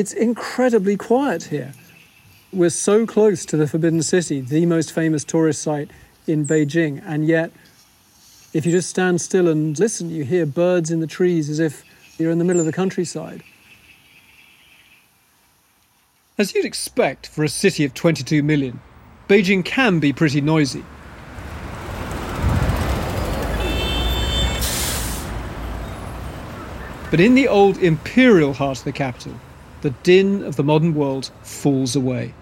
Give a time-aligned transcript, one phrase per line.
[0.00, 1.74] It's incredibly quiet here.
[2.54, 5.90] We're so close to the Forbidden City, the most famous tourist site
[6.26, 7.52] in Beijing, and yet,
[8.54, 11.84] if you just stand still and listen, you hear birds in the trees as if
[12.16, 13.42] you're in the middle of the countryside.
[16.38, 18.80] As you'd expect for a city of 22 million,
[19.28, 20.82] Beijing can be pretty noisy.
[27.10, 29.34] But in the old imperial heart of the capital,
[29.82, 32.34] the din of the modern world falls away.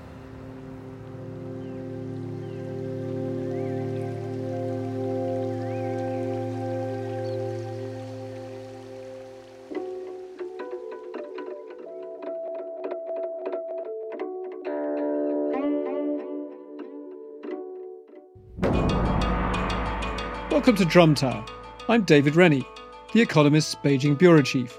[20.50, 21.44] Welcome to Drum Tower.
[21.88, 22.66] I'm David Rennie,
[23.14, 24.76] The Economist's Beijing Bureau Chief.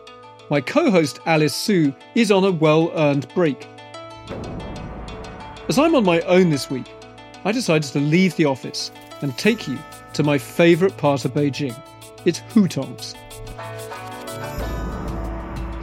[0.50, 3.68] My co host Alice Su is on a well earned break.
[5.68, 6.92] As I'm on my own this week,
[7.46, 8.90] I decided to leave the office
[9.22, 9.78] and take you
[10.14, 11.80] to my favourite part of Beijing.
[12.26, 13.14] It's Hutongs.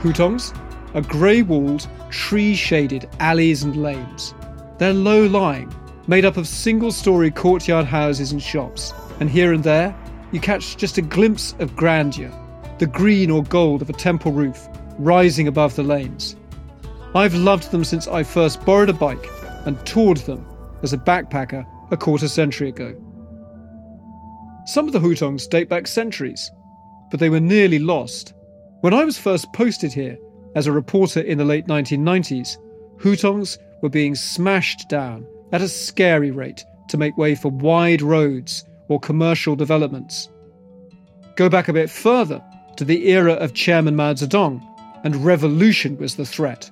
[0.01, 0.53] Hutongs
[0.93, 4.33] are grey walled, tree shaded alleys and lanes.
[4.79, 5.73] They're low lying,
[6.07, 9.95] made up of single story courtyard houses and shops, and here and there
[10.33, 12.33] you catch just a glimpse of grandeur
[12.79, 16.35] the green or gold of a temple roof rising above the lanes.
[17.15, 19.25] I've loved them since I first borrowed a bike
[19.65, 20.45] and toured them
[20.83, 22.95] as a backpacker a quarter century ago.
[24.65, 26.51] Some of the Hutongs date back centuries,
[27.09, 28.33] but they were nearly lost.
[28.81, 30.17] When I was first posted here
[30.55, 32.57] as a reporter in the late 1990s,
[32.99, 38.65] Hutongs were being smashed down at a scary rate to make way for wide roads
[38.89, 40.29] or commercial developments.
[41.35, 42.43] Go back a bit further
[42.77, 44.61] to the era of Chairman Mao Zedong,
[45.03, 46.69] and revolution was the threat.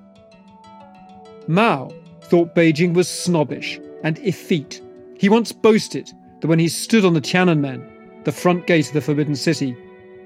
[1.48, 4.82] Mao thought Beijing was snobbish and effete.
[5.18, 9.02] He once boasted that when he stood on the Tiananmen, the front gate of the
[9.02, 9.76] Forbidden City,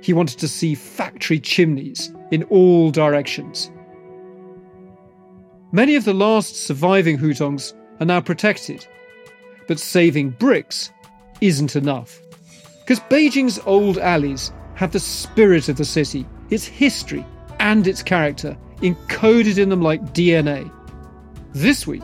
[0.01, 3.69] he wanted to see factory chimneys in all directions.
[5.72, 8.88] Many of the last surviving Hutongs are now protected,
[9.68, 10.91] but saving bricks
[11.41, 12.19] isn't enough.
[12.79, 17.25] Because Beijing's old alleys have the spirit of the city, its history,
[17.59, 20.72] and its character encoded in them like DNA.
[21.51, 22.01] This week,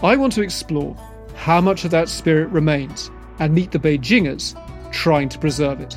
[0.00, 0.96] I want to explore
[1.34, 3.10] how much of that spirit remains
[3.40, 4.54] and meet the Beijingers
[4.92, 5.96] trying to preserve it.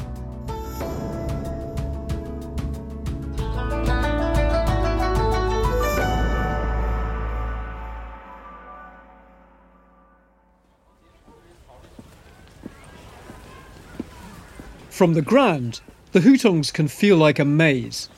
[14.90, 15.82] From the ground,
[16.12, 18.10] the Hutongs can feel like a maze.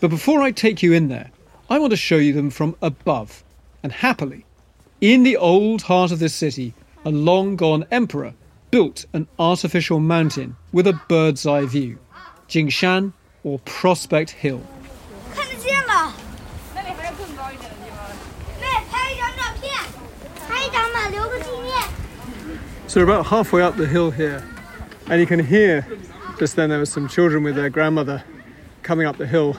[0.00, 1.30] But before I take you in there,
[1.68, 3.42] I want to show you them from above.
[3.82, 4.44] And happily,
[5.00, 8.34] in the old heart of this city, a long gone emperor
[8.70, 11.98] built an artificial mountain with a bird's eye view
[12.48, 13.12] Jingshan
[13.44, 14.62] or Prospect Hill.
[22.86, 24.46] So we're about halfway up the hill here,
[25.06, 25.86] and you can hear
[26.42, 28.24] just then there were some children with their grandmother
[28.82, 29.56] coming up the hill,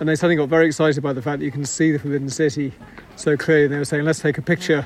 [0.00, 2.28] and they suddenly got very excited by the fact that you can see the Forbidden
[2.28, 2.72] City
[3.14, 3.66] so clearly.
[3.66, 4.84] And they were saying, "Let's take a picture.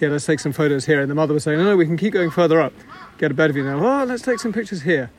[0.00, 1.96] Yeah, let's take some photos here." And the mother was saying, "No, no, we can
[1.96, 2.72] keep going further up,
[3.18, 5.12] get a better view." Now, oh, let's take some pictures here.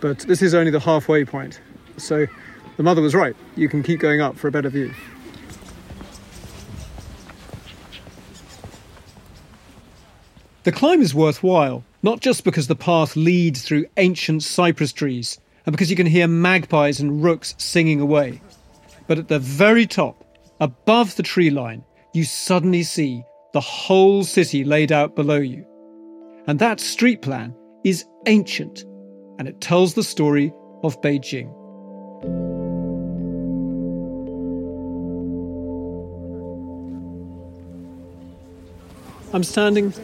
[0.00, 1.60] But this is only the halfway point,
[1.96, 2.28] so
[2.76, 3.34] the mother was right.
[3.56, 4.94] You can keep going up for a better view.
[10.62, 15.72] The climb is worthwhile, not just because the path leads through ancient cypress trees and
[15.72, 18.40] because you can hear magpies and rooks singing away,
[19.06, 20.24] but at the very top,
[20.60, 23.22] above the tree line, you suddenly see
[23.52, 25.64] the whole city laid out below you.
[26.48, 27.54] And that street plan
[27.84, 28.84] is ancient
[29.38, 30.52] and it tells the story
[30.82, 31.50] of Beijing.
[39.34, 39.94] I'm standing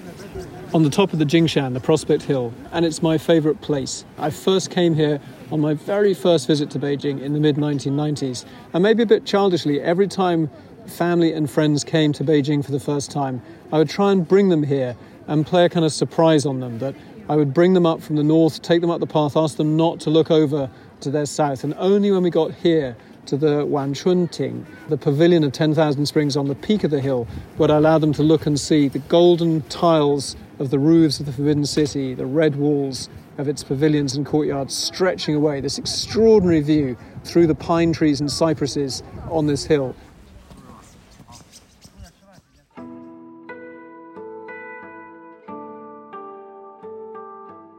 [0.75, 4.05] on the top of the Jingshan, the Prospect Hill, and it's my favourite place.
[4.19, 5.19] I first came here
[5.50, 8.44] on my very first visit to Beijing in the mid 1990s,
[8.75, 10.50] and maybe a bit childishly, every time
[10.87, 13.41] family and friends came to Beijing for the first time,
[13.73, 14.94] I would try and bring them here
[15.26, 16.94] and play a kind of surprise on them that
[17.31, 19.75] I would bring them up from the north, take them up the path, ask them
[19.75, 20.70] not to look over
[21.00, 22.94] to their south, and only when we got here
[23.25, 27.26] to the Wanchun Ting, the pavilion of 10,000 springs on the peak of the hill,
[27.56, 31.26] would I allow them to look and see the golden tiles of the roofs of
[31.26, 33.08] the Forbidden City, the red walls
[33.38, 38.31] of its pavilions and courtyards stretching away, this extraordinary view through the pine trees and
[38.31, 39.94] cypresses on this hill.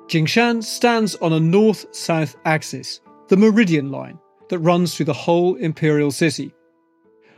[0.07, 4.17] Jingshan stands on a north south axis, the meridian line
[4.49, 6.51] that runs through the whole imperial city.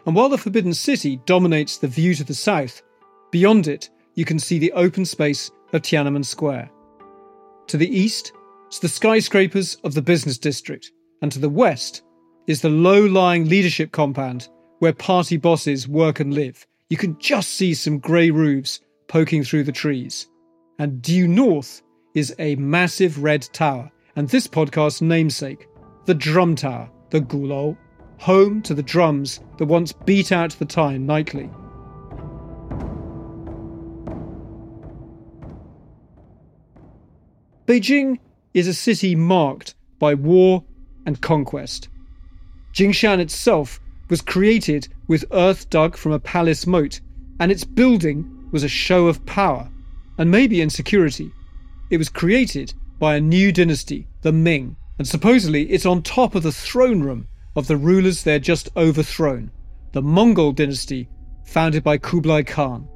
[0.05, 2.81] And while the Forbidden City dominates the view to the south,
[3.29, 6.69] beyond it you can see the open space of Tiananmen Square.
[7.67, 8.33] To the east
[8.71, 10.91] is the skyscrapers of the business district,
[11.21, 12.03] and to the west
[12.47, 14.49] is the low lying leadership compound
[14.79, 16.65] where party bosses work and live.
[16.89, 20.27] You can just see some grey roofs poking through the trees.
[20.79, 21.81] And due north
[22.15, 25.67] is a massive red tower, and this podcast's namesake,
[26.05, 27.77] the Drum Tower, the Gulou,
[28.17, 31.49] home to the drums that once beat out the time nightly.
[37.67, 38.17] Beijing
[38.53, 40.63] is a city marked by war
[41.05, 41.89] and conquest.
[42.73, 43.79] Jingshan itself
[44.09, 46.99] was created with earth dug from a palace moat,
[47.39, 49.69] and its building was a show of power
[50.17, 51.31] and maybe insecurity.
[51.89, 56.43] It was created by a new dynasty, the Ming, and supposedly it's on top of
[56.43, 59.51] the throne room of the rulers they're just overthrown,
[59.93, 61.09] the Mongol dynasty
[61.45, 62.87] founded by Kublai Khan.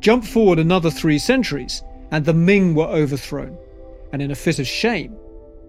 [0.00, 3.56] Jump forward another three centuries, and the Ming were overthrown,
[4.12, 5.16] and in a fit of shame,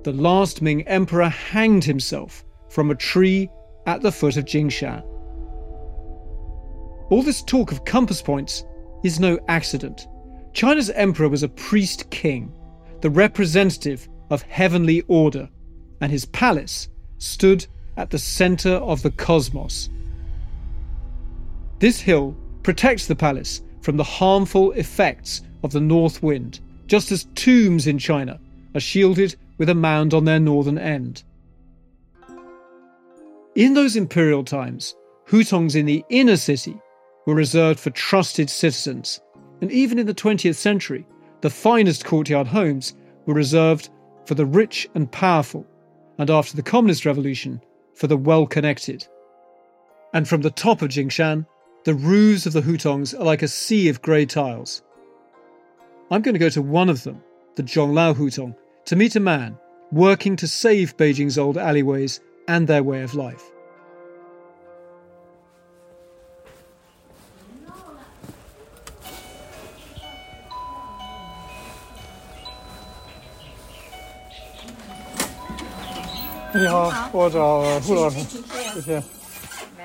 [0.04, 3.50] the last Ming emperor hanged himself from a tree
[3.86, 5.04] at the foot of Jingshan.
[7.10, 8.64] All this talk of compass points
[9.04, 10.08] is no accident.
[10.54, 12.54] China's emperor was a priest king,
[13.02, 15.50] the representative of heavenly order,
[16.00, 17.66] and his palace stood
[17.98, 19.90] at the center of the cosmos.
[21.80, 26.60] This hill protects the palace from the harmful effects of the north wind,
[26.92, 28.38] just as tombs in China
[28.76, 31.24] are shielded with a mound on their northern end.
[33.56, 34.94] In those imperial times,
[35.26, 36.78] hutongs in the inner city
[37.26, 39.22] were reserved for trusted citizens
[39.62, 41.08] and even in the 20th century,
[41.40, 42.94] the finest courtyard homes
[43.26, 43.90] were reserved
[44.26, 45.66] for the rich and powerful,
[46.18, 47.62] and after the Communist Revolution,
[47.96, 49.08] for the well connected.
[50.14, 51.46] And from the top of Jingshan,
[51.86, 54.82] the roofs of the hutongs are like a sea of grey tiles.
[56.12, 57.24] I'm going to go to one of them,
[57.56, 58.54] the Zhonglao Hutong,
[58.84, 59.58] to meet a man
[59.94, 62.20] working to save Beijing's old alleyways
[62.50, 63.42] and their way of life.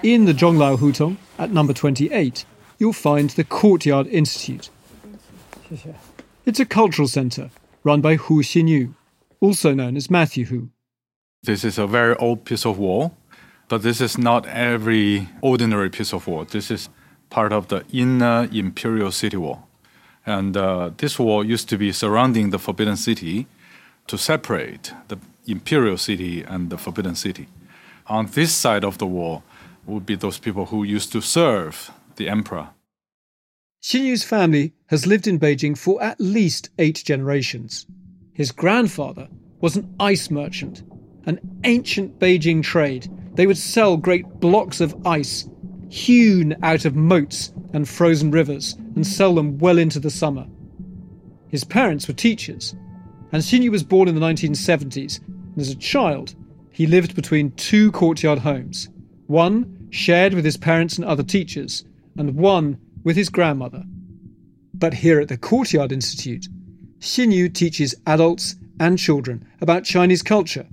[0.02, 2.44] In the Zhonglao Hutong, at number 28,
[2.80, 4.70] you'll find the Courtyard Institute.
[6.46, 7.50] It's a cultural centre
[7.82, 8.94] run by Hu Xinyu,
[9.40, 10.70] also known as Matthew Hu.
[11.42, 13.16] This is a very old piece of wall,
[13.66, 16.44] but this is not every ordinary piece of wall.
[16.44, 16.88] This is
[17.30, 19.66] part of the inner imperial city wall.
[20.24, 23.48] And uh, this wall used to be surrounding the Forbidden City
[24.06, 25.18] to separate the
[25.48, 27.48] imperial city and the forbidden city.
[28.06, 29.42] On this side of the wall
[29.84, 32.68] would be those people who used to serve the emperor.
[33.82, 37.86] Xinyu's family has lived in Beijing for at least eight generations.
[38.32, 39.28] His grandfather
[39.60, 40.82] was an ice merchant,
[41.24, 43.08] an ancient Beijing trade.
[43.34, 45.48] They would sell great blocks of ice
[45.88, 50.46] hewn out of moats and frozen rivers and sell them well into the summer.
[51.48, 52.74] His parents were teachers,
[53.32, 56.34] and Xinyu was born in the 1970s and as a child,
[56.70, 58.88] he lived between two courtyard homes
[59.26, 61.84] one shared with his parents and other teachers,
[62.16, 63.84] and one with his grandmother.
[64.74, 66.48] But here at the Courtyard Institute,
[66.98, 70.66] Xinyu teaches adults and children about Chinese culture,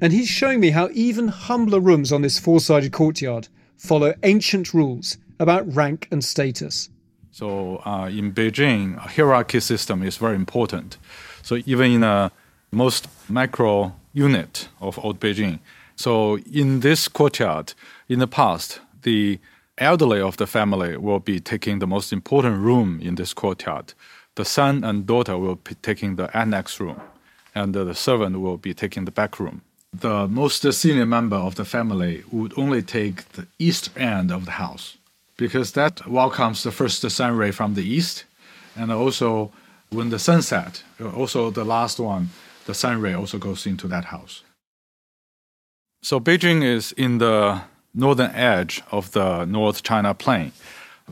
[0.00, 4.72] and he's showing me how even humbler rooms on this four sided courtyard follow ancient
[4.72, 6.88] rules about rank and status.
[7.30, 10.96] So uh, in Beijing, a hierarchy system is very important.
[11.42, 12.32] So even in a
[12.72, 15.58] most macro unit of old Beijing.
[15.96, 17.74] So in this courtyard,
[18.08, 19.38] in the past, the
[19.78, 23.94] elderly of the family will be taking the most important room in this courtyard.
[24.36, 27.00] the son and daughter will be taking the annex room,
[27.54, 29.62] and the servant will be taking the back room.
[29.92, 34.52] The most senior member of the family would only take the east end of the
[34.52, 34.96] house
[35.36, 38.24] because that welcomes the first sun ray from the east,
[38.76, 39.52] and also
[39.90, 40.82] when the sunset,
[41.14, 42.30] also the last one,
[42.66, 44.42] the sun ray also goes into that house.
[46.02, 47.62] So Beijing is in the
[47.94, 50.52] northern edge of the North China Plain.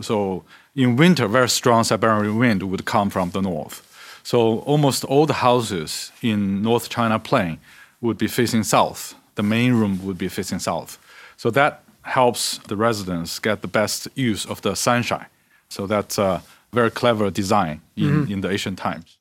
[0.00, 3.88] So in winter, very strong Siberian wind would come from the north.
[4.24, 7.58] So almost all the houses in North China Plain
[8.00, 9.14] would be facing south.
[9.34, 10.98] The main room would be facing south.
[11.36, 15.26] So that helps the residents get the best use of the sunshine.
[15.68, 18.32] So that's a very clever design in, mm-hmm.
[18.32, 19.18] in the ancient times.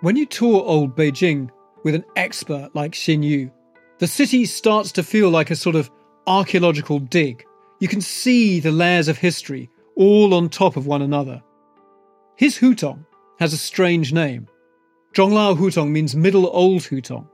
[0.00, 1.50] When you tour old Beijing
[1.84, 3.50] with an expert like Xin Yu,
[3.98, 5.90] the city starts to feel like a sort of
[6.26, 7.44] archaeological dig.
[7.80, 11.42] You can see the layers of history all on top of one another.
[12.36, 13.04] His Hutong
[13.40, 14.48] has a strange name.
[15.14, 17.26] Zhonglao Hutong means middle old Hutong.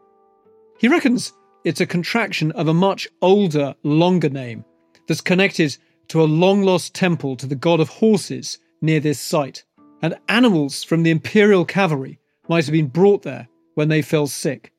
[0.78, 1.32] He reckons
[1.64, 4.64] it's a contraction of a much older, longer name
[5.06, 5.76] that's connected
[6.08, 9.64] to a long lost temple to the god of horses near this site,
[10.02, 12.18] and animals from the imperial cavalry
[12.48, 14.73] might have been brought there when they fell sick.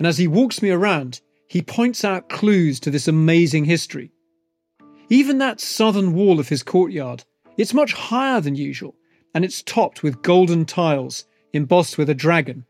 [0.00, 4.10] And as he walks me around, he points out clues to this amazing history.
[5.10, 7.22] Even that southern wall of his courtyard,
[7.58, 8.94] it's much higher than usual,
[9.34, 12.64] and it's topped with golden tiles embossed with a dragon.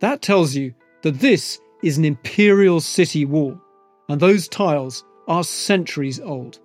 [0.00, 3.60] That tells you that this is an imperial city wall,
[4.08, 6.60] and those tiles are centuries old.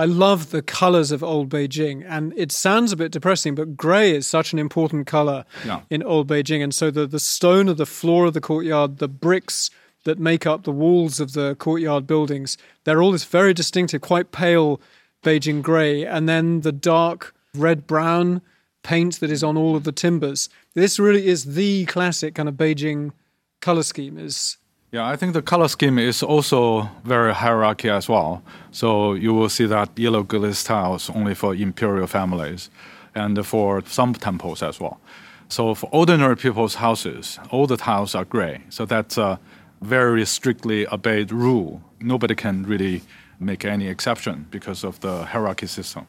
[0.00, 4.16] I love the colors of old Beijing, and it sounds a bit depressing, but grey
[4.16, 5.82] is such an important color yeah.
[5.90, 6.62] in old Beijing.
[6.62, 9.68] And so the, the stone of the floor of the courtyard, the bricks
[10.04, 14.32] that make up the walls of the courtyard buildings, they're all this very distinctive, quite
[14.32, 14.80] pale
[15.22, 18.40] Beijing grey, and then the dark red brown
[18.82, 20.48] paint that is on all of the timbers.
[20.72, 23.12] This really is the classic kind of Beijing
[23.60, 24.16] color scheme.
[24.16, 24.56] Is
[24.92, 28.42] yeah, I think the color scheme is also very hierarchy as well.
[28.72, 32.70] So you will see that yellow glaze tiles only for imperial families,
[33.14, 35.00] and for some temples as well.
[35.48, 38.62] So for ordinary people's houses, all the tiles are gray.
[38.68, 39.38] So that's a
[39.80, 41.82] very strictly obeyed rule.
[42.00, 43.02] Nobody can really
[43.38, 46.06] make any exception because of the hierarchy system.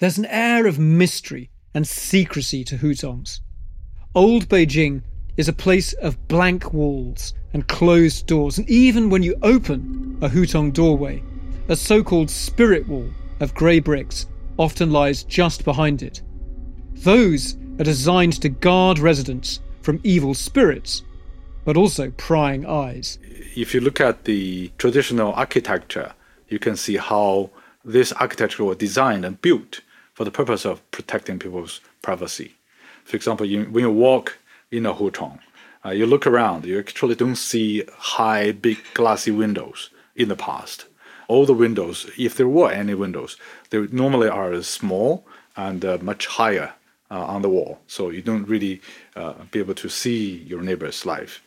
[0.00, 3.40] There's an air of mystery and secrecy to Hutongs.
[4.14, 5.02] Old Beijing
[5.38, 10.28] is a place of blank walls and closed doors, and even when you open a
[10.28, 11.22] Hutong doorway,
[11.68, 13.08] a so called spirit wall
[13.40, 14.26] of grey bricks
[14.58, 16.20] often lies just behind it.
[16.92, 21.04] Those are designed to guard residents from evil spirits,
[21.64, 23.20] but also prying eyes.
[23.54, 26.14] If you look at the traditional architecture,
[26.48, 27.50] you can see how
[27.84, 29.82] this architecture was designed and built
[30.14, 32.54] for the purpose of protecting people's privacy.
[33.04, 34.36] For example, you, when you walk
[34.70, 35.38] in a hutong,
[35.84, 40.86] uh, you look around, you actually don't see high, big glassy windows in the past.
[41.28, 43.36] All the windows, if there were any windows,
[43.70, 46.72] they normally are small and uh, much higher
[47.10, 48.80] uh, on the wall, so you don't really
[49.16, 51.42] uh, be able to see your neighbor's life.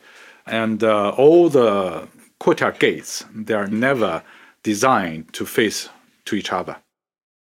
[0.46, 2.08] And uh, all the
[2.40, 4.24] courtyard gates, they are never
[4.64, 5.90] designed to face
[6.26, 6.78] to each other.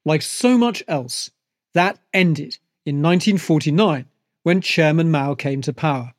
[0.06, 1.32] Like so much else,
[1.74, 4.06] that ended in 1949
[4.46, 6.14] when Chairman Mao came to power.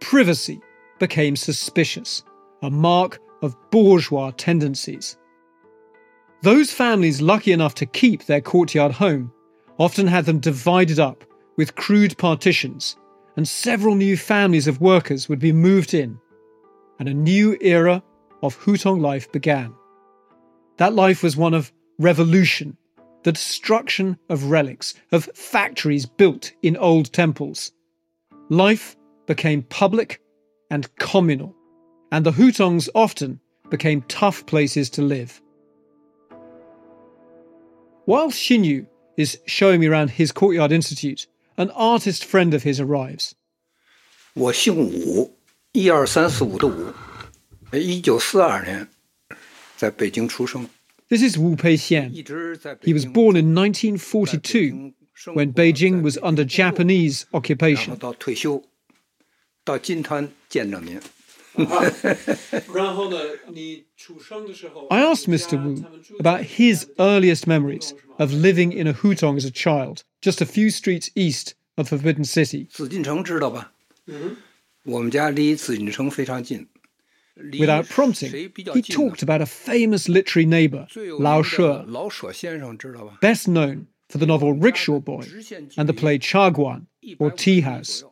[0.00, 0.60] Privacy
[0.98, 2.24] became suspicious,
[2.60, 5.16] a mark of bourgeois tendencies.
[6.42, 9.32] Those families lucky enough to keep their courtyard home
[9.78, 11.22] often had them divided up
[11.56, 12.96] with crude partitions,
[13.36, 16.18] and several new families of workers would be moved in,
[16.98, 18.02] and a new era
[18.42, 19.72] of Hutong life began.
[20.78, 22.76] That life was one of revolution,
[23.24, 27.72] the destruction of relics, of factories built in old temples.
[28.48, 28.96] Life
[29.26, 30.20] became public
[30.70, 31.54] and communal,
[32.10, 35.42] and the Hutongs often became tough places to live.
[38.06, 41.26] While Xinyu is showing me around his Courtyard Institute,
[41.58, 43.34] an artist friend of his arrives.
[44.34, 45.36] 我姓武，
[45.72, 46.94] 一二三四五的武，
[47.72, 48.88] 一九四二年
[49.76, 50.68] 在北京出生。
[51.08, 52.10] This is Wu Peixian.
[52.82, 54.92] He was born in 1942
[55.32, 57.94] when Beijing was under Japanese occupation.
[64.90, 65.62] I asked Mr.
[65.62, 65.84] Wu
[66.20, 70.70] about his earliest memories of living in a hutong as a child, just a few
[70.70, 72.68] streets east of Forbidden City.
[72.70, 73.02] 紫
[77.58, 81.62] without prompting, he talked about a famous literary neighbor, Lao She,
[83.20, 85.24] best known for the novel Rickshaw Boy
[85.76, 86.86] and the play Chaguan,
[87.18, 88.04] or Tea House.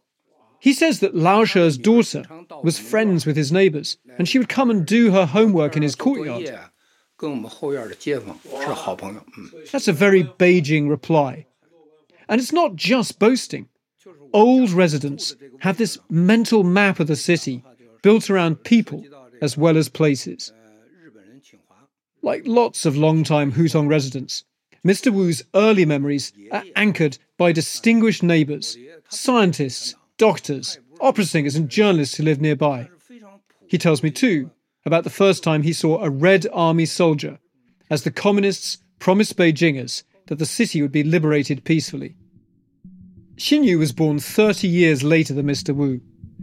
[0.60, 2.24] He says that Lao She's daughter
[2.62, 5.94] was friends with his neighbors, and she would come and do her homework in his
[5.94, 6.60] courtyard.
[9.72, 11.46] That's a very Beijing reply.
[12.28, 13.68] And it's not just boasting.
[14.32, 17.64] Old residents have this mental map of the city
[18.02, 19.04] built around people
[19.40, 20.52] as well as places.
[22.22, 24.44] Like lots of long-time Hutong residents,
[24.84, 25.12] Mr.
[25.12, 28.76] Wu's early memories are anchored by distinguished neighbours,
[29.08, 32.88] scientists, doctors, opera singers, and journalists who live nearby.
[33.68, 34.50] He tells me, too,
[34.84, 37.38] about the first time he saw a Red Army soldier
[37.90, 42.16] as the communists promised Beijingers that the city would be liberated peacefully.
[43.36, 45.74] Xin Yu was born 30 years later than Mr.
[45.74, 46.00] Wu,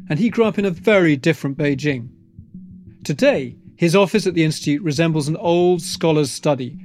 [0.10, 2.10] and he grew up in a very different Beijing.
[3.04, 6.78] Today, his office at the Institute resembles an old scholar's study,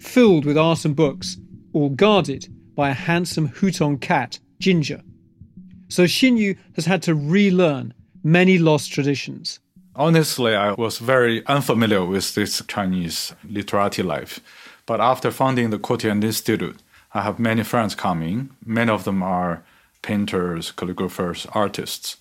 [0.00, 1.36] filled with art and books,
[1.74, 5.02] all guarded by a handsome Hutong cat, Ginger.
[5.88, 7.92] So Xin Yu has had to relearn
[8.24, 9.60] many lost traditions.
[9.94, 14.40] Honestly, I was very unfamiliar with this Chinese literati life.
[14.86, 16.78] But after founding the Courtyard Institute,
[17.12, 18.50] I have many friends coming.
[18.64, 19.62] Many of them are
[20.00, 22.16] painters, calligraphers, artists.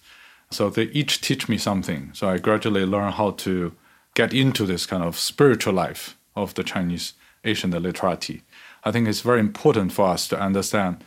[0.52, 2.12] So they each teach me something.
[2.14, 3.74] So I gradually learn how to
[4.14, 8.42] get into this kind of spiritual life of the Chinese ancient literati.
[8.84, 11.04] I think it's very important for us to understand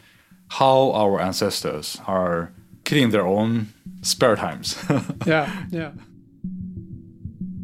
[0.50, 2.52] how our ancestors are
[2.84, 3.68] killing their own
[4.02, 4.82] spare times.
[5.26, 5.92] yeah, yeah.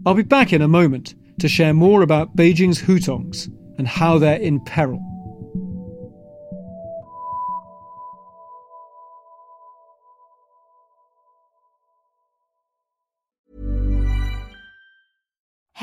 [0.07, 4.38] I'll be back in a moment to share more about Beijing's Hutongs and how they're
[4.38, 5.00] in peril.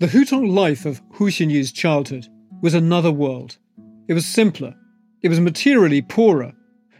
[0.00, 2.28] The Hutong life of Hu Xinyu's childhood
[2.62, 3.58] was another world.
[4.06, 4.76] It was simpler.
[5.22, 6.52] It was materially poorer.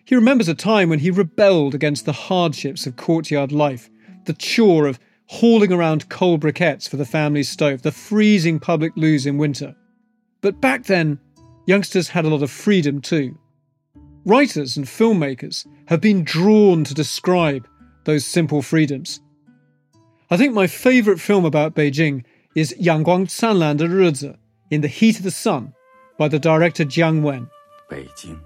[0.05, 3.89] He remembers a time when he rebelled against the hardships of courtyard life,
[4.25, 9.27] the chore of hauling around coal briquettes for the family stove, the freezing public loos
[9.27, 9.77] in winter.
[10.41, 11.21] But back then,
[11.69, 13.39] youngsters had a lot of freedom too.
[14.25, 17.69] Writers and filmmakers have been drawn to describe
[18.07, 19.21] those simple freedoms.
[20.33, 22.25] I think my favourite film about Beijing
[22.59, 24.37] is Yangguang Canlan de Rizi,
[24.69, 25.75] In the Heat of the Sun,
[26.19, 27.49] by the director Jiang Wen.
[27.89, 28.41] Beijing.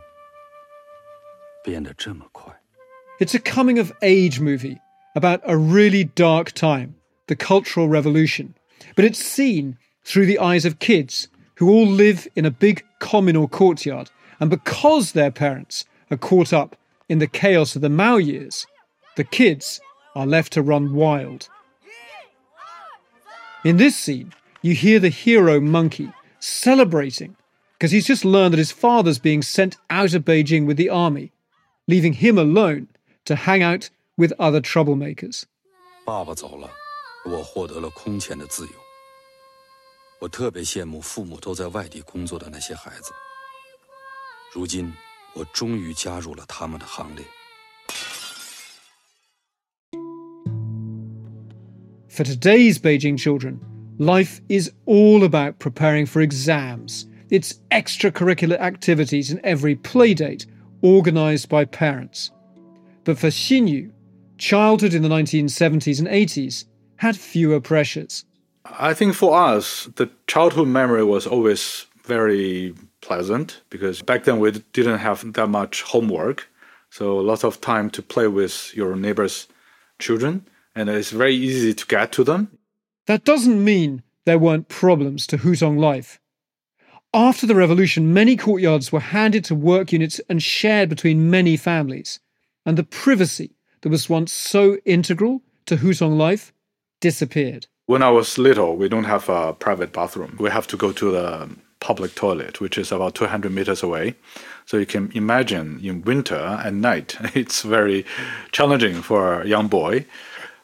[3.20, 4.78] It's a coming of age movie
[5.16, 6.94] about a really dark time,
[7.26, 8.54] the Cultural Revolution.
[8.96, 13.48] But it's seen through the eyes of kids who all live in a big communal
[13.48, 14.10] courtyard.
[14.40, 16.76] And because their parents are caught up
[17.08, 18.66] in the chaos of the Mao years,
[19.16, 19.80] the kids
[20.14, 21.48] are left to run wild.
[23.63, 27.35] In this scene, you hear the hero monkey celebrating
[27.77, 31.31] because he's just learned that his father's being sent out of Beijing with the army,
[31.87, 32.87] leaving him alone
[33.25, 35.43] to hang out with other troublemakers.
[36.05, 36.69] 爸爸走了，
[37.25, 38.71] 我获得了空前的自由。
[40.19, 43.11] 我特别羡慕父母都在外地工作的那些孩子。
[44.53, 44.91] 如今，
[45.33, 47.25] 我终于加入了他们的行列。
[52.12, 53.58] For today's Beijing children,
[53.96, 57.06] life is all about preparing for exams.
[57.30, 60.44] It's extracurricular activities and every playdate
[60.84, 62.30] organised by parents.
[63.04, 63.92] But for Xinyu,
[64.36, 68.26] childhood in the 1970s and 80s had fewer pressures.
[68.66, 74.50] I think for us, the childhood memory was always very pleasant because back then we
[74.74, 76.46] didn't have that much homework.
[76.90, 79.48] So lots of time to play with your neighbors'
[79.98, 80.44] children
[80.74, 82.58] and it's very easy to get to them.
[83.06, 86.20] That doesn't mean there weren't problems to Hutong life.
[87.14, 92.20] After the revolution, many courtyards were handed to work units and shared between many families,
[92.64, 96.52] and the privacy that was once so integral to Hutong life
[97.00, 97.66] disappeared.
[97.86, 100.36] When I was little, we don't have a private bathroom.
[100.38, 104.14] We have to go to the public toilet, which is about 200 meters away.
[104.66, 108.06] So you can imagine in winter and night, it's very
[108.52, 110.06] challenging for a young boy.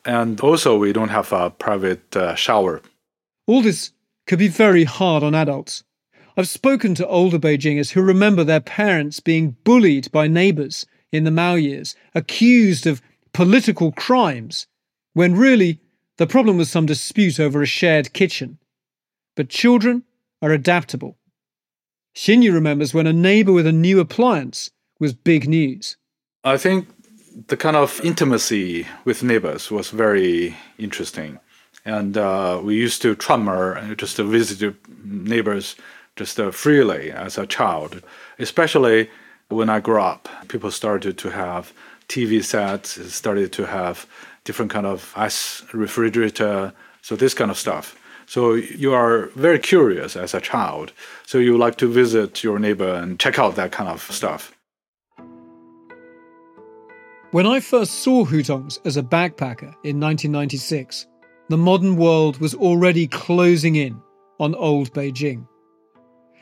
[0.09, 2.81] And also, we don't have a private uh, shower.
[3.47, 3.93] All this
[4.27, 5.85] could be very hard on adults.
[6.35, 11.31] I've spoken to older Beijingers who remember their parents being bullied by neighbors in the
[11.31, 13.03] Mao years, accused of
[13.35, 14.67] political crimes,
[15.13, 15.79] when really
[16.17, 18.57] the problem was some dispute over a shared kitchen.
[19.37, 20.05] But children
[20.41, 21.19] are adaptable.
[22.17, 25.99] Xinyu remembers when a neighbor with a new appliance was big news.
[26.45, 26.89] I think
[27.47, 31.39] the kind of intimacy with neighbors was very interesting.
[31.85, 34.75] And uh, we used to trummer just to visit
[35.05, 35.77] neighbors
[36.17, 38.03] just uh, freely as a child,
[38.39, 39.09] especially
[39.49, 40.29] when I grew up.
[40.49, 41.73] People started to have
[42.09, 44.07] TV sets, started to have
[44.45, 46.73] different kind of ice refrigerator,
[47.03, 47.97] so this kind of stuff.
[48.27, 50.93] So you are very curious as a child.
[51.25, 54.58] So you like to visit your neighbor and check out that kind of stuff.
[57.31, 61.07] When I first saw Hutongs as a backpacker in 1996,
[61.51, 64.01] the modern world was already closing in
[64.41, 65.47] on old Beijing.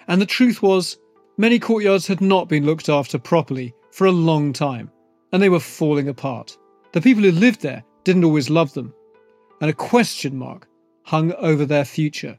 [0.07, 0.97] And the truth was,
[1.39, 4.93] many courtyards had not been looked after properly for a long time,
[5.33, 6.57] and they were falling apart.
[6.93, 8.95] The people who lived there didn't always love them,
[9.61, 10.69] and a question mark
[11.03, 12.39] hung over their future.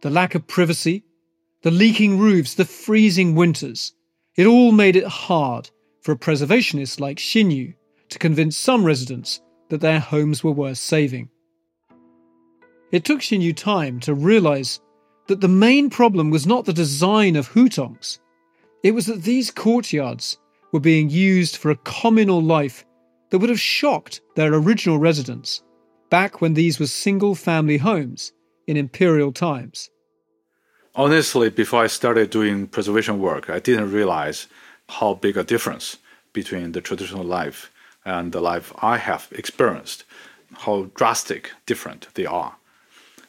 [0.00, 1.04] The lack of privacy,
[1.62, 3.92] the leaking roofs, the freezing winters,
[4.34, 5.70] it all made it hard
[6.02, 7.74] for a preservationist like Xinyu
[8.10, 11.30] to convince some residents that their homes were worth saving.
[12.90, 14.80] It took Xinyu time to realize
[15.28, 18.18] that the main problem was not the design of hutongs,
[18.82, 20.38] it was that these courtyards
[20.72, 22.84] were being used for a communal life
[23.30, 25.62] that would have shocked their original residents
[26.10, 28.32] back when these were single family homes
[28.66, 29.88] in imperial times.
[30.94, 34.46] Honestly, before I started doing preservation work, I didn't realize
[34.98, 35.98] how big a difference
[36.32, 37.70] between the traditional life
[38.04, 40.04] and the life I have experienced,
[40.58, 42.56] how drastic different they are.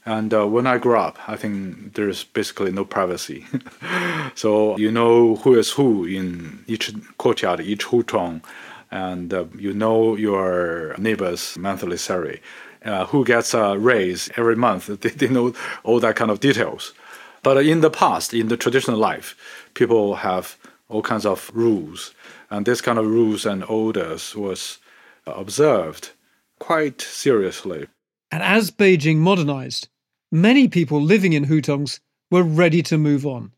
[0.05, 3.45] And uh, when I grew up, I think there's basically no privacy.
[4.35, 8.43] so you know who is who in each courtyard, each hutong,
[8.91, 12.41] and uh, you know your neighbor's monthly salary
[12.83, 14.89] uh, who gets a raise every month.
[15.01, 16.93] They, they know all that kind of details.
[17.41, 19.35] But in the past, in the traditional life,
[19.73, 20.57] people have
[20.93, 22.13] all kinds of rules,
[22.49, 24.79] and this kind of rules and orders was
[25.27, 26.11] uh, observed
[26.59, 27.87] quite seriously.
[28.31, 29.89] And as Beijing modernized,
[30.31, 31.99] many people living in Hutongs
[32.31, 33.51] were ready to move on.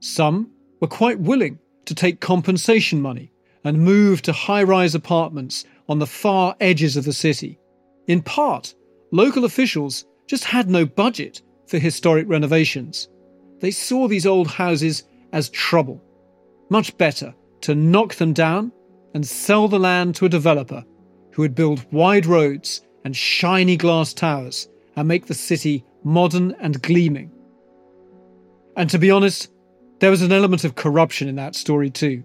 [0.00, 3.32] Some were quite willing to take compensation money
[3.64, 7.58] and move to high rise apartments on the far edges of the city
[8.06, 8.74] in part,
[9.10, 13.08] local officials just had no budget for historic renovations.
[13.60, 16.02] They saw these old houses as trouble.
[16.68, 18.72] Much better to knock them down
[19.14, 20.84] and sell the land to a developer
[21.32, 26.82] who would build wide roads and shiny glass towers and make the city modern and
[26.82, 27.30] gleaming.
[28.76, 29.50] And to be honest,
[30.00, 32.24] there was an element of corruption in that story too.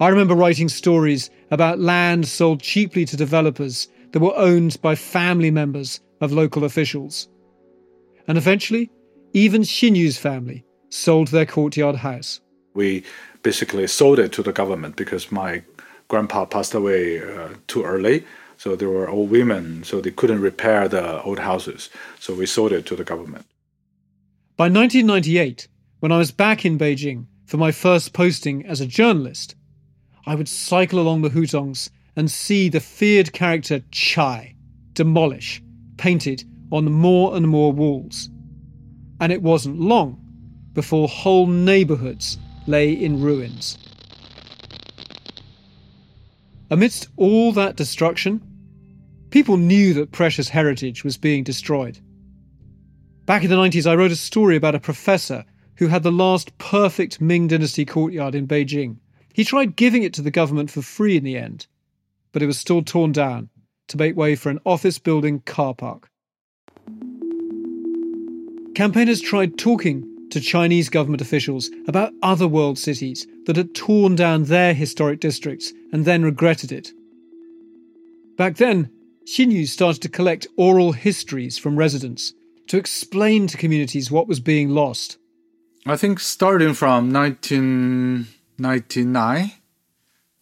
[0.00, 5.50] I remember writing stories about land sold cheaply to developers that were owned by family
[5.50, 7.28] members of local officials.
[8.26, 8.90] And eventually,
[9.32, 12.40] even Xinyu's family sold their courtyard house.
[12.74, 13.04] We
[13.42, 15.62] basically sold it to the government because my
[16.08, 18.24] grandpa passed away uh, too early.
[18.56, 21.88] So there were old women, so they couldn't repair the old houses.
[22.18, 23.46] So we sold it to the government.
[24.56, 25.68] By 1998,
[26.00, 29.54] when I was back in Beijing for my first posting as a journalist,
[30.26, 34.54] I would cycle along the Hutongs and see the feared character Chai
[34.92, 35.62] demolish,
[35.96, 38.28] painted on more and more walls.
[39.20, 40.20] And it wasn't long
[40.74, 43.78] before whole neighbourhoods lay in ruins.
[46.70, 48.40] Amidst all that destruction,
[49.30, 51.98] people knew that precious heritage was being destroyed.
[53.26, 55.44] Back in the 90s, I wrote a story about a professor
[55.76, 58.96] who had the last perfect Ming Dynasty courtyard in Beijing.
[59.32, 61.66] He tried giving it to the government for free in the end,
[62.32, 63.48] but it was still torn down
[63.88, 66.08] to make way for an office building car park.
[68.74, 74.44] Campaigners tried talking to Chinese government officials about other world cities that had torn down
[74.44, 76.92] their historic districts and then regretted it.
[78.36, 78.90] Back then,
[79.26, 82.32] Xinyu started to collect oral histories from residents
[82.68, 85.18] to explain to communities what was being lost.
[85.86, 89.52] I think starting from 1999,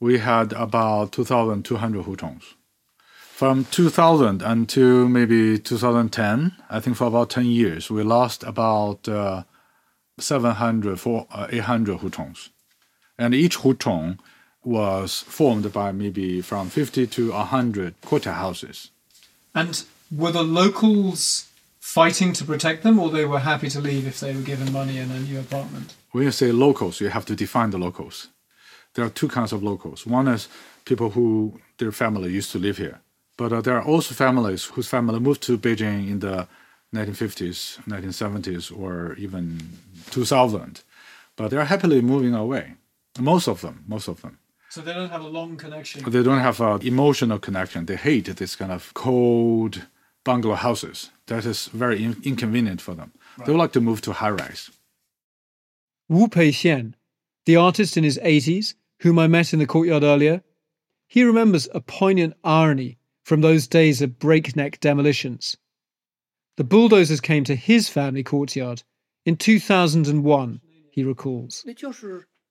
[0.01, 2.43] we had about 2,200 hutongs.
[3.15, 9.45] From 2000 until maybe 2010, I think for about 10 years, we lost about uh,
[10.21, 12.49] 700, for, uh, 800 hutongs.
[13.19, 14.19] And each hutong
[14.65, 18.91] was formed by maybe from 50 to 100 courtyard houses.
[19.55, 21.49] And were the locals
[21.81, 24.99] fighting to protect them, or they were happy to leave if they were given money
[24.99, 25.95] and a new apartment?
[26.13, 28.29] When you say locals, you have to define the locals.
[28.95, 30.07] There are two kinds of locals.
[30.07, 30.49] One is
[30.85, 33.01] people who their family used to live here,
[33.37, 36.49] but uh, there are also families whose family moved to Beijing in the
[36.95, 39.59] 1950s, 1970s, or even
[40.11, 40.83] 2000,
[41.37, 42.75] but they are happily moving away.
[43.19, 44.39] Most of them, most of them.
[44.71, 46.11] So they don't have a long connection.
[46.11, 47.87] They don't have an emotional connection.
[47.87, 49.87] They hate this kind of cold
[50.25, 51.11] bungalow houses.
[51.27, 53.13] That is very in- inconvenient for them.
[53.45, 54.71] They would like to move to high rise.
[56.09, 56.95] Wu Pei Peixian,
[57.47, 60.43] the artist in his 80s, whom I met in the courtyard earlier,
[61.07, 65.57] he remembers a poignant irony from those days of breakneck demolitions.
[66.59, 68.83] The bulldozers came to his family courtyard
[69.25, 71.65] in 2001, he recalls.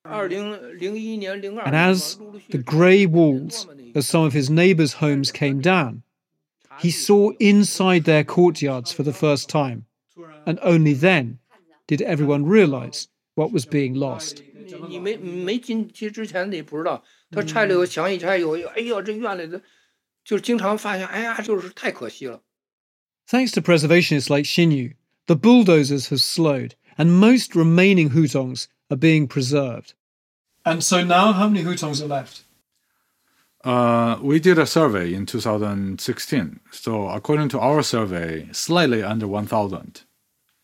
[0.06, 2.18] And as
[2.50, 6.04] the grey walls of some of his neighbours' homes came down,
[6.80, 9.86] he saw inside their courtyards for the first time.
[10.46, 11.40] And only then
[11.86, 14.42] did everyone realise what was being lost.
[22.42, 22.47] Mm.
[23.28, 24.94] Thanks to preservationists like Xinyu,
[25.26, 29.94] the bulldozers have slowed, and most remaining hutongs are being preserved.
[30.66, 32.44] And so now, how many hutongs are left?
[33.66, 36.62] Uh, we did a survey in 2016.
[36.72, 40.04] So, according to our survey, slightly under 1,000.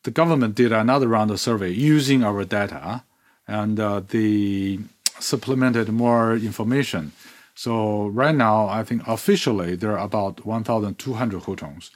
[0.03, 3.03] The government did another round of survey using our data,
[3.45, 4.79] and uh, they
[5.19, 7.11] supplemented more information.
[7.55, 11.89] So, right now, I think officially there are about 1,200 hutongs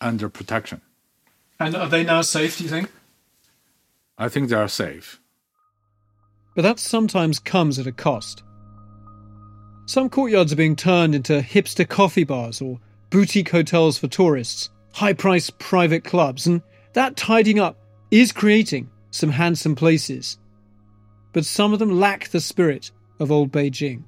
[0.00, 0.80] under protection.
[1.58, 2.90] And are they now safe, do you think?
[4.16, 5.20] I think they are safe.
[6.54, 8.42] But that sometimes comes at a cost.
[9.86, 12.78] Some courtyards are being turned into hipster coffee bars or
[13.10, 17.76] boutique hotels for tourists, high priced private clubs, and that tidying up
[18.10, 20.38] is creating some handsome places.
[21.32, 24.04] But some of them lack the spirit of old Beijing.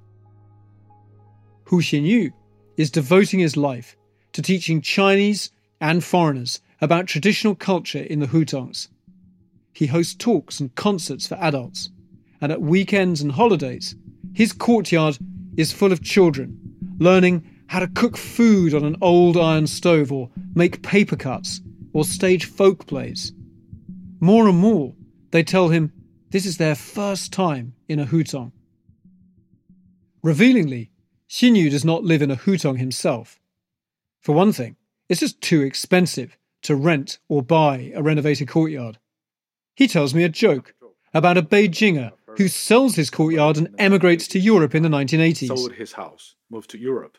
[1.65, 2.33] Hu Xinyu
[2.77, 3.97] is devoting his life
[4.33, 5.51] to teaching Chinese
[5.83, 8.89] and foreigners about traditional culture in the Hutongs.
[9.75, 11.91] He hosts talks and concerts for adults,
[12.41, 13.97] and at weekends and holidays,
[14.33, 15.19] his courtyard
[15.57, 16.59] is full of children
[16.99, 21.61] learning how to cook food on an old iron stove or make paper cuts
[21.93, 23.33] or stage folk plays.
[24.21, 24.95] More and more,
[25.31, 25.93] they tell him
[26.31, 28.53] this is their first time in a hutong.
[30.23, 30.91] Revealingly,
[31.29, 33.41] Xinyu does not live in a hutong himself.
[34.21, 34.77] For one thing,
[35.09, 38.99] it's just too expensive to rent or buy a renovated courtyard.
[39.75, 40.75] He tells me a joke
[41.15, 45.49] about a Beijinger who sells his courtyard and emigrates to Europe in the 1980s.
[45.49, 47.19] Sold his house, moved to Europe.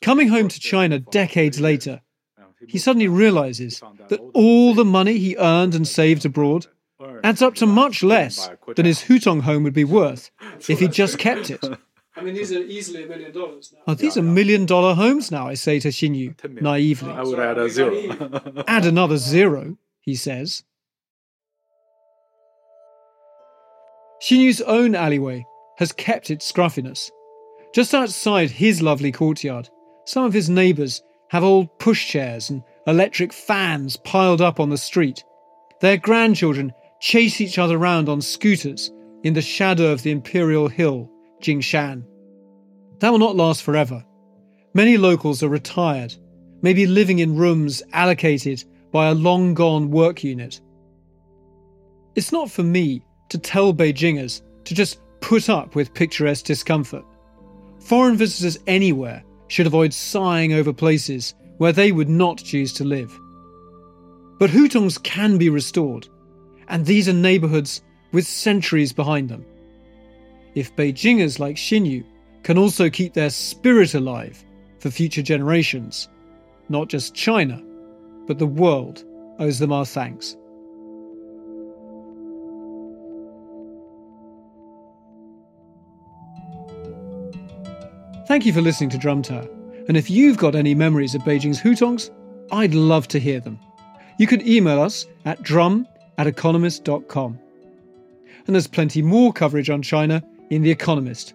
[0.00, 2.02] Coming home to China decades later,
[2.66, 6.66] he suddenly realizes that all the money he earned and saved abroad
[7.22, 10.30] adds up to much less than his Hutong home would be worth
[10.68, 11.62] if he just kept it.
[12.16, 13.80] I mean, these are easily a million dollars now.
[13.88, 17.10] Oh, these are million dollar homes now, I say to Xinyu naively.
[17.10, 18.64] Oh, I would add a zero.
[18.68, 20.62] Add another zero, he says.
[24.22, 25.44] Xinyu's own alleyway
[25.78, 27.10] has kept its scruffiness.
[27.74, 29.68] Just outside his lovely courtyard,
[30.06, 35.24] some of his neighbours have old pushchairs and electric fans piled up on the street.
[35.80, 38.92] Their grandchildren chase each other round on scooters
[39.24, 41.10] in the shadow of the imperial hill,
[41.44, 42.04] Jingshan.
[43.00, 44.04] That will not last forever.
[44.72, 46.14] Many locals are retired,
[46.62, 50.60] maybe living in rooms allocated by a long gone work unit.
[52.14, 57.04] It's not for me to tell Beijingers to just put up with picturesque discomfort.
[57.80, 63.18] Foreign visitors anywhere should avoid sighing over places where they would not choose to live.
[64.38, 66.08] But Hutongs can be restored,
[66.68, 69.44] and these are neighbourhoods with centuries behind them.
[70.54, 72.04] If Beijingers like Xinyu
[72.44, 74.44] can also keep their spirit alive
[74.78, 76.08] for future generations,
[76.68, 77.60] not just China,
[78.26, 79.04] but the world
[79.38, 80.36] owes them our thanks.
[88.26, 89.48] Thank you for listening to Drum Tower.
[89.88, 92.10] And if you've got any memories of Beijing's Hutongs,
[92.50, 93.58] I'd love to hear them.
[94.18, 95.86] You can email us at drum
[96.16, 97.38] at economist.com.
[98.46, 101.34] and there's plenty more coverage on China in The Economist.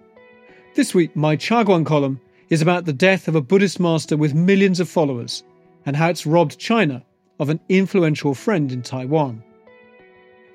[0.75, 2.19] This week, my Chaguan column
[2.49, 5.43] is about the death of a Buddhist master with millions of followers
[5.85, 7.03] and how it's robbed China
[7.39, 9.43] of an influential friend in Taiwan.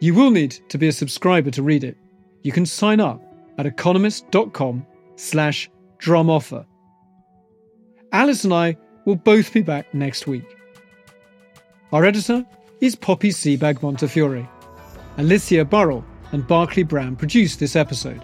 [0.01, 1.97] You will need to be a subscriber to read it.
[2.43, 3.23] You can sign up
[3.59, 4.87] at economist.com
[5.17, 6.67] slash drum offer.
[8.13, 10.57] Alice and I will both be back next week.
[11.93, 12.45] Our editor
[12.81, 14.49] is Poppy Sebag Montefiore.
[15.17, 18.23] Alicia Burrell and Barclay Brown produced this episode.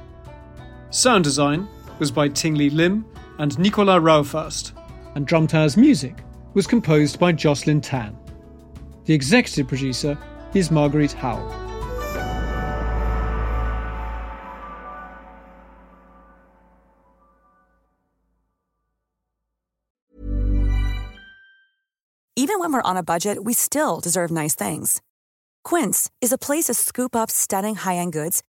[0.92, 1.68] Sound design
[2.00, 3.04] was by Tingli Lim
[3.38, 4.72] and Nicolas Raufast,
[5.14, 6.24] and Drum Tower's music
[6.54, 8.18] was composed by Jocelyn Tan.
[9.04, 10.18] The executive producer
[10.52, 11.48] is Marguerite Howell.
[22.34, 25.00] Even when we're on a budget, we still deserve nice things.
[25.62, 28.42] Quince is a place to scoop up stunning high end goods